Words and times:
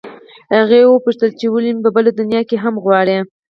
هغې 0.55 0.79
وپوښتل 0.85 1.29
چې 1.39 1.45
ولې 1.53 1.69
مې 1.75 1.81
په 1.85 1.89
بله 1.95 2.11
دنیا 2.19 2.41
کې 2.49 2.57
هم 2.63 2.75
غواړې 2.85 3.17